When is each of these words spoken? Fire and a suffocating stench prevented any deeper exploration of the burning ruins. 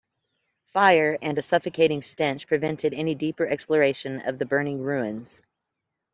Fire 0.73 1.19
and 1.21 1.37
a 1.37 1.43
suffocating 1.43 2.01
stench 2.01 2.47
prevented 2.47 2.95
any 2.95 3.13
deeper 3.13 3.45
exploration 3.45 4.19
of 4.27 4.39
the 4.39 4.47
burning 4.47 4.79
ruins. 4.81 5.41